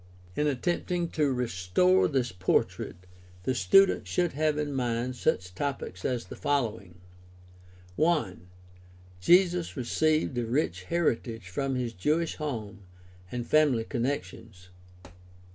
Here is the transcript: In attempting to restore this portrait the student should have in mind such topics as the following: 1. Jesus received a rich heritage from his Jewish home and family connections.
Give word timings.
In 0.35 0.47
attempting 0.47 1.09
to 1.09 1.31
restore 1.31 2.07
this 2.07 2.31
portrait 2.31 2.95
the 3.43 3.53
student 3.53 4.07
should 4.07 4.33
have 4.33 4.57
in 4.57 4.73
mind 4.73 5.15
such 5.15 5.53
topics 5.53 6.03
as 6.03 6.25
the 6.25 6.35
following: 6.35 6.95
1. 7.97 8.47
Jesus 9.19 9.77
received 9.77 10.39
a 10.39 10.45
rich 10.47 10.85
heritage 10.85 11.49
from 11.49 11.75
his 11.75 11.93
Jewish 11.93 12.37
home 12.37 12.79
and 13.31 13.45
family 13.45 13.83
connections. 13.83 14.69